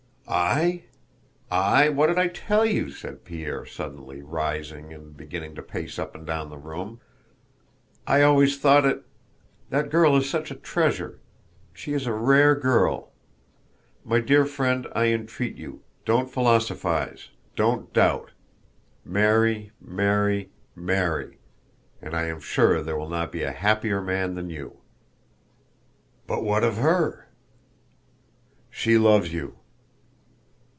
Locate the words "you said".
2.65-3.25